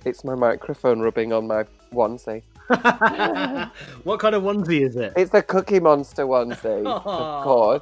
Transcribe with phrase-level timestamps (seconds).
[0.05, 2.43] It's my microphone rubbing on my onesie.
[4.03, 5.13] what kind of onesie is it?
[5.15, 7.81] It's a Cookie Monster onesie, of course.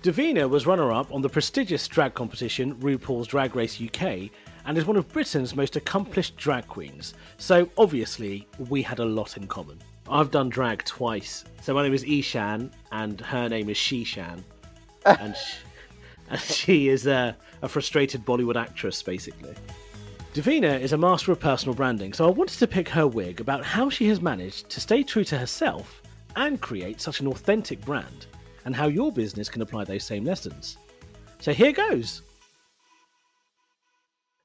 [0.00, 4.30] Divina was runner up on the prestigious drag competition RuPaul's Drag Race UK
[4.64, 9.36] and is one of Britain's most accomplished drag queens, so obviously we had a lot
[9.36, 9.76] in common.
[10.08, 11.44] I've done drag twice.
[11.62, 14.44] So my name is Ishan and her name is Shishan.
[15.04, 15.56] and, she,
[16.30, 19.54] and she is a, a frustrated Bollywood actress, basically.
[20.32, 23.64] Divina is a master of personal branding, so I wanted to pick her wig about
[23.64, 26.02] how she has managed to stay true to herself
[26.36, 28.26] and create such an authentic brand
[28.64, 30.78] and how your business can apply those same lessons.
[31.40, 32.22] So here goes.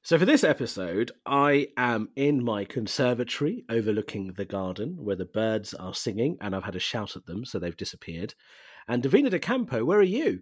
[0.05, 5.73] So, for this episode, I am in my conservatory overlooking the garden where the birds
[5.73, 8.33] are singing, and I've had a shout at them, so they've disappeared.
[8.89, 10.41] And Divina De Campo, where are you?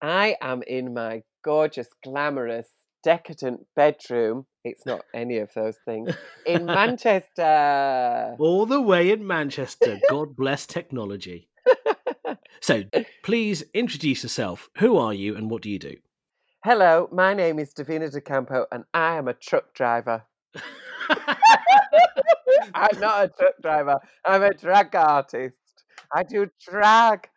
[0.00, 2.68] I am in my gorgeous, glamorous,
[3.02, 4.46] decadent bedroom.
[4.64, 6.14] It's not any of those things.
[6.46, 8.36] In Manchester.
[8.38, 9.98] All the way in Manchester.
[10.08, 11.49] God bless technology.
[12.62, 12.84] So
[13.24, 14.68] please introduce yourself.
[14.78, 15.96] Who are you and what do you do?
[16.62, 20.24] Hello, my name is Divina De Campo and I am a truck driver.
[22.74, 25.54] I'm not a truck driver, I'm a drag artist.
[26.14, 27.28] I do drag.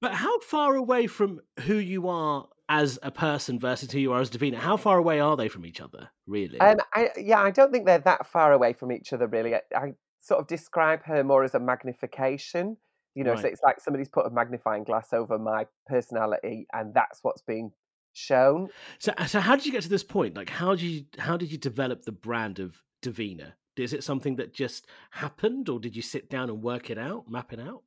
[0.00, 4.20] But how far away from who you are as a person versus who you are
[4.20, 6.58] as Divina, how far away are they from each other, really?
[6.58, 9.54] Um, I, yeah, I don't think they're that far away from each other, really.
[9.54, 12.78] I, I sort of describe her more as a magnification
[13.14, 13.42] you know, right.
[13.42, 17.72] so it's like somebody's put a magnifying glass over my personality, and that's what's being
[18.12, 18.68] shown.
[18.98, 20.36] So, so how did you get to this point?
[20.36, 23.54] Like, how did you how did you develop the brand of Divina?
[23.76, 27.30] Is it something that just happened, or did you sit down and work it out,
[27.30, 27.82] map it out?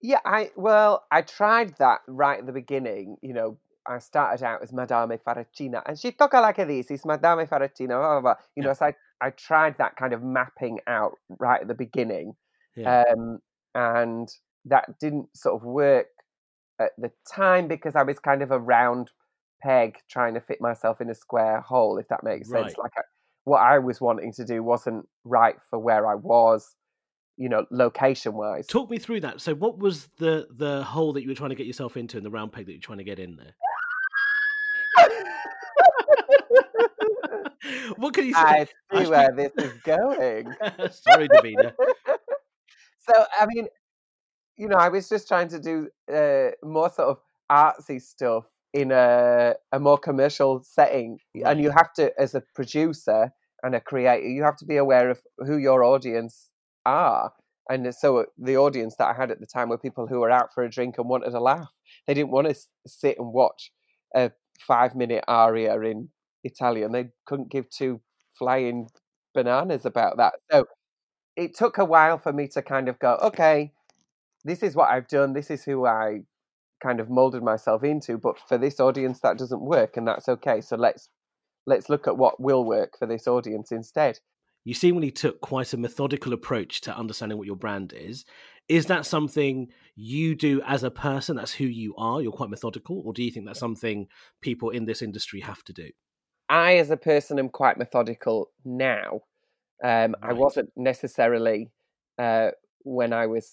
[0.00, 3.16] Yeah, I well, I tried that right at the beginning.
[3.22, 6.90] You know, I started out as Madame Faracina, and she toca like this.
[6.90, 8.34] It's Madame Faracina, blah, blah, blah.
[8.54, 12.34] You know, so I, I tried that kind of mapping out right at the beginning,
[12.76, 13.04] yeah.
[13.10, 13.38] um,
[13.74, 14.28] and
[14.68, 16.06] that didn't sort of work
[16.80, 19.10] at the time because I was kind of a round
[19.62, 22.66] peg trying to fit myself in a square hole, if that makes sense.
[22.66, 22.78] Right.
[22.78, 23.02] Like I,
[23.44, 26.76] what I was wanting to do wasn't right for where I was,
[27.36, 28.66] you know, location wise.
[28.66, 29.40] Talk me through that.
[29.40, 32.26] So, what was the the hole that you were trying to get yourself into, and
[32.26, 33.54] the round peg that you're trying to get in there?
[37.96, 38.40] what can you say?
[38.40, 40.54] I see where this is going.
[40.90, 41.74] Sorry, Divina.
[43.00, 43.66] so, I mean,
[44.58, 47.18] you know, I was just trying to do uh, more sort of
[47.50, 51.18] artsy stuff in a, a more commercial setting.
[51.44, 53.30] And you have to, as a producer
[53.62, 56.50] and a creator, you have to be aware of who your audience
[56.84, 57.32] are.
[57.70, 60.52] And so the audience that I had at the time were people who were out
[60.54, 61.68] for a drink and wanted a laugh.
[62.06, 63.70] They didn't want to sit and watch
[64.14, 66.08] a five minute aria in
[66.42, 66.92] Italian.
[66.92, 68.00] They couldn't give two
[68.36, 68.88] flying
[69.34, 70.34] bananas about that.
[70.50, 70.66] So
[71.36, 73.72] it took a while for me to kind of go, okay,
[74.44, 76.20] this is what I've done, this is who I
[76.82, 80.60] kind of molded myself into, but for this audience that doesn't work and that's okay.
[80.60, 81.08] So let's
[81.66, 84.18] let's look at what will work for this audience instead.
[84.64, 88.24] You seemingly took quite a methodical approach to understanding what your brand is.
[88.68, 91.36] Is that something you do as a person?
[91.36, 92.20] That's who you are?
[92.20, 93.00] You're quite methodical?
[93.04, 94.08] Or do you think that's something
[94.42, 95.90] people in this industry have to do?
[96.50, 99.20] I, as a person, am quite methodical now.
[99.82, 100.16] Um, right.
[100.22, 101.70] I wasn't necessarily
[102.18, 102.50] uh,
[102.82, 103.50] when I was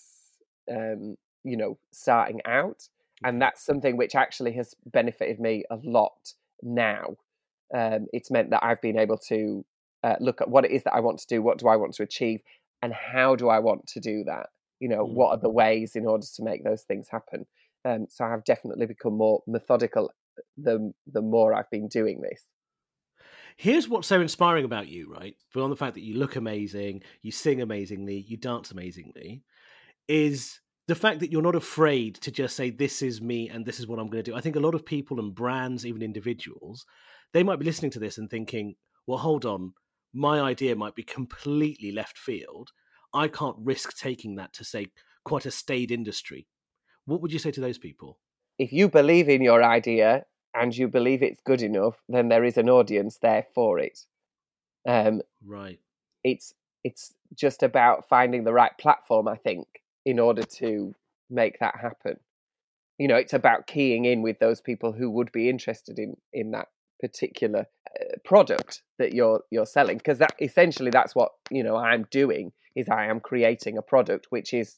[0.72, 2.88] um, you know, starting out.
[3.24, 7.16] And that's something which actually has benefited me a lot now.
[7.74, 9.66] Um, it's meant that I've been able to
[10.04, 11.94] uh, look at what it is that I want to do, what do I want
[11.96, 12.42] to achieve,
[12.82, 14.50] and how do I want to do that?
[14.80, 15.14] You know, Mm.
[15.14, 17.48] what are the ways in order to make those things happen?
[17.86, 20.12] Um, so I've definitely become more methodical
[20.58, 22.46] the the more I've been doing this.
[23.58, 25.36] Here's what's so inspiring about you, right?
[25.54, 29.44] Beyond the fact that you look amazing, you sing amazingly, you dance amazingly,
[30.08, 33.80] is the fact that you're not afraid to just say, This is me and this
[33.80, 34.36] is what I'm going to do.
[34.36, 36.86] I think a lot of people and brands, even individuals,
[37.34, 38.76] they might be listening to this and thinking,
[39.08, 39.74] Well, hold on,
[40.14, 42.70] my idea might be completely left field.
[43.14, 44.88] I can't risk taking that to, say,
[45.24, 46.48] quite a staid industry.
[47.06, 48.20] What would you say to those people?
[48.60, 52.58] If you believe in your idea and you believe it's good enough, then there is
[52.58, 54.00] an audience there for it.
[54.88, 55.80] Um, Right.
[56.24, 56.54] it's
[56.84, 59.66] it's just about finding the right platform i think
[60.06, 60.94] in order to
[61.30, 62.20] make that happen.
[62.98, 66.52] You know it's about keying in with those people who would be interested in in
[66.52, 66.68] that
[67.02, 67.66] particular
[68.00, 72.54] uh, product that you're you're selling because that essentially that's what you know i'm doing
[72.74, 74.78] is i am creating a product which is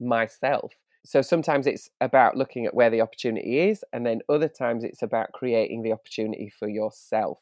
[0.00, 0.72] myself.
[1.04, 5.02] So sometimes it's about looking at where the opportunity is and then other times it's
[5.02, 7.38] about creating the opportunity for yourself.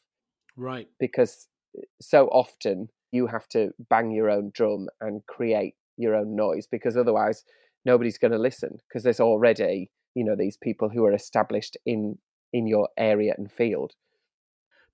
[0.59, 0.89] Right.
[0.99, 6.37] because uh, so often you have to bang your own drum and create your own
[6.37, 7.45] noise because otherwise
[7.85, 12.19] nobody's going to listen because there's already you know these people who are established in
[12.53, 13.95] in your area and field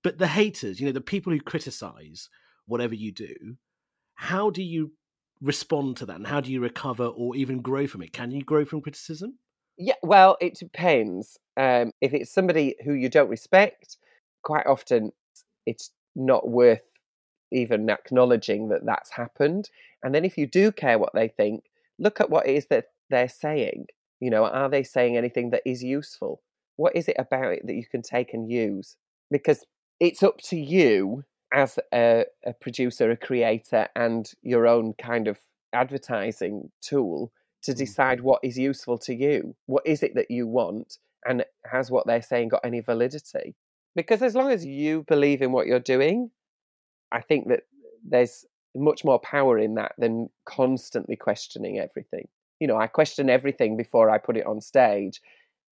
[0.02, 2.28] But the haters, you know, the people who criticize
[2.66, 3.56] whatever you do,
[4.14, 4.92] how do you
[5.40, 8.12] respond to that and how do you recover or even grow from it?
[8.12, 9.38] Can you grow from criticism?
[9.78, 13.96] yeah well it depends um if it's somebody who you don't respect
[14.42, 15.10] quite often
[15.66, 16.91] it's not worth
[17.52, 19.70] even acknowledging that that's happened.
[20.02, 21.64] And then if you do care what they think
[21.98, 23.86] look at what it is that they're saying.
[24.20, 26.42] You know are they saying anything that is useful?
[26.76, 28.96] What is it about it that you can take and use?
[29.30, 29.64] Because
[30.00, 35.38] it's up to you as a, a producer a creator and your own kind of
[35.72, 37.32] advertising tool
[37.62, 37.76] to Mm.
[37.76, 39.54] decide what is useful to you.
[39.66, 40.98] What is it that you want?
[41.24, 43.54] And has what they're saying got any validity?
[43.94, 46.30] Because as long as you believe in what you're doing
[47.12, 47.60] i think that
[48.08, 48.44] there's
[48.74, 52.26] much more power in that than constantly questioning everything.
[52.58, 55.20] You know i question everything before i put it on stage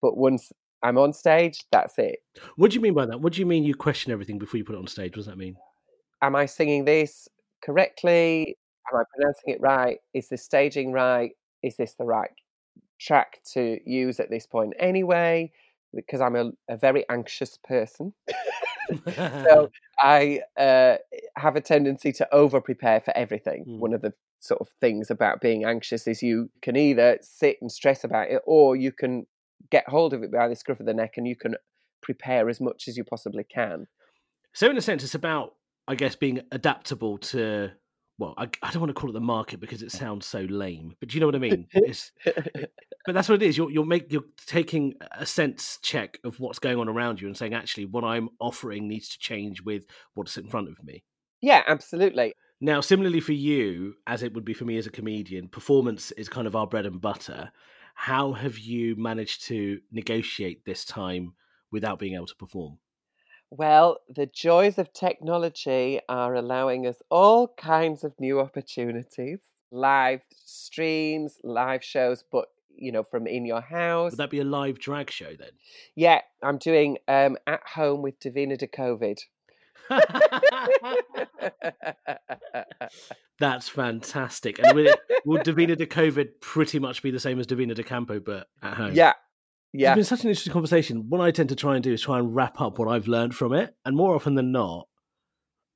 [0.01, 0.51] but once
[0.83, 2.19] i'm on stage that's it.
[2.55, 3.21] What do you mean by that?
[3.21, 5.11] What do you mean you question everything before you put it on stage?
[5.11, 5.55] What does that mean?
[6.21, 7.27] am i singing this
[7.63, 8.57] correctly?
[8.91, 9.99] Am i pronouncing it right?
[10.13, 11.31] Is the staging right?
[11.63, 12.31] Is this the right
[12.99, 15.51] track to use at this point anyway?
[15.93, 18.13] Because i'm a, a very anxious person
[19.15, 20.97] so I uh,
[21.35, 23.65] have a tendency to over prepare for everything.
[23.67, 23.79] Mm.
[23.79, 27.71] One of the sort of things about being anxious is you can either sit and
[27.71, 29.25] stress about it, or you can
[29.69, 31.55] get hold of it by the scruff of the neck and you can
[32.01, 33.87] prepare as much as you possibly can.
[34.53, 35.55] so, in a sense, it's about,
[35.87, 37.71] I guess, being adaptable to.
[38.17, 40.93] Well, I, I don't want to call it the market because it sounds so lame,
[40.99, 41.67] but do you know what I mean?
[41.71, 42.11] It's,
[43.05, 43.57] but that's what it is.
[43.57, 47.37] You're you're make you're taking a sense check of what's going on around you and
[47.37, 51.03] saying, actually, what I'm offering needs to change with what's in front of me.
[51.41, 52.33] yeah, absolutely.
[52.61, 56.27] Now, similarly for you, as it would be for me as a comedian, performance is
[56.27, 57.51] kind of our bread and butter.
[57.95, 61.33] How have you managed to negotiate this time
[61.71, 62.79] without being able to perform?
[63.49, 69.39] Well, the joys of technology are allowing us all kinds of new opportunities.
[69.71, 72.49] Live streams, live shows, but
[72.81, 74.11] you know, from in your house.
[74.11, 75.51] Would that be a live drag show then?
[75.95, 79.19] Yeah, I'm doing um, at home with Divina de COVID.
[83.39, 84.59] That's fantastic.
[84.59, 87.83] And will, it, will Divina de COVID pretty much be the same as Divina de
[87.83, 88.93] Campo, but at home?
[88.93, 89.13] yeah,
[89.73, 89.91] yeah.
[89.91, 91.09] It's been such an interesting conversation.
[91.09, 93.35] What I tend to try and do is try and wrap up what I've learned
[93.35, 93.75] from it.
[93.85, 94.87] And more often than not,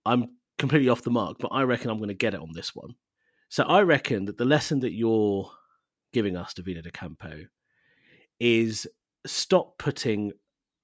[0.06, 2.76] I'm completely off the mark, but I reckon I'm going to get it on this
[2.76, 2.96] one.
[3.50, 5.50] So I reckon that the lesson that you're
[6.14, 7.42] giving us, Divina de Campo,
[8.40, 8.88] is
[9.26, 10.32] stop putting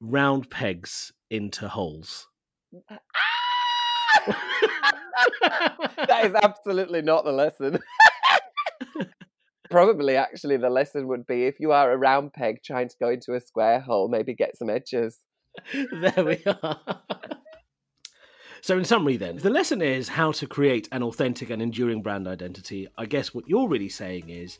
[0.02, 2.28] round pegs into holes.
[6.08, 7.80] that is absolutely not the lesson.
[9.70, 13.10] Probably, actually, the lesson would be if you are a round peg trying to go
[13.10, 15.20] into a square hole, maybe get some edges.
[15.74, 17.02] there we are.
[18.62, 22.28] So, in summary, then, the lesson is how to create an authentic and enduring brand
[22.28, 22.88] identity.
[22.98, 24.58] I guess what you're really saying is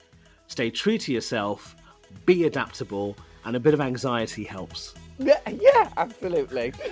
[0.50, 1.78] stay true to yourself,
[2.26, 3.16] be adaptable,
[3.46, 4.94] and a bit of anxiety helps.
[5.18, 6.74] Yeah, yeah absolutely.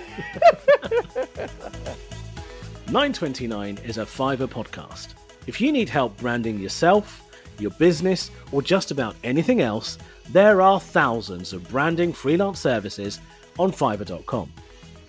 [2.86, 5.08] 929 is a Fiverr podcast.
[5.46, 7.22] If you need help branding yourself,
[7.58, 9.98] your business, or just about anything else,
[10.30, 13.20] there are thousands of branding freelance services
[13.58, 14.52] on Fiverr.com.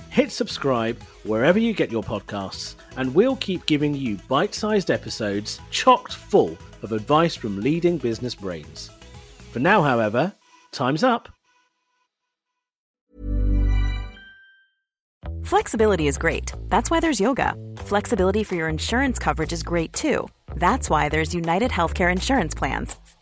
[0.10, 5.60] hit subscribe wherever you get your podcasts, and we'll keep giving you bite sized episodes
[5.72, 8.90] chocked full of advice from leading business brains.
[9.52, 10.34] For now, however,
[10.72, 11.30] time's up.
[15.44, 16.52] Flexibility is great.
[16.68, 17.56] That's why there's yoga.
[17.78, 20.28] Flexibility for your insurance coverage is great too.
[20.56, 22.96] That's why there's United Healthcare Insurance Plans.